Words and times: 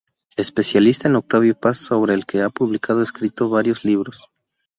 Especialista 0.35 1.07
en 1.07 1.15
Octavio 1.15 1.53
Paz, 1.53 1.77
sobre 1.77 2.15
el 2.15 2.25
que 2.25 2.41
ha 2.41 2.49
publicado 2.49 3.03
escrito 3.03 3.49
varios 3.49 3.85
libros. 3.85 4.31